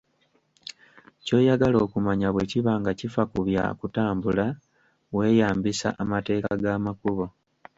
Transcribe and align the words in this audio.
Ky'oyagala 1.23 1.77
okumanya 1.85 2.27
bwe 2.31 2.43
kiba 2.51 2.73
nga 2.79 2.91
kifa 2.99 3.23
ku 3.31 3.39
bya 3.47 3.63
kutambula, 3.79 4.45
weeyambisa 5.15 5.87
amateeka 6.03 6.51
g'amakubo. 6.61 7.25